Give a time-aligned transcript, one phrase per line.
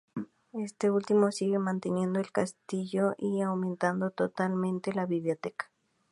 [0.53, 5.69] Este último sigue manteniendo el castillo y aumentando notablemente la biblioteca.